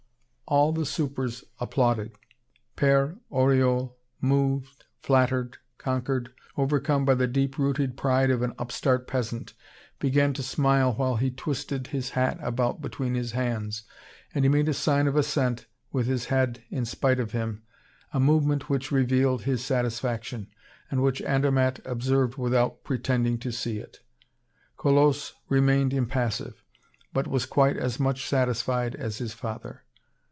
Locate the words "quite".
27.45-27.77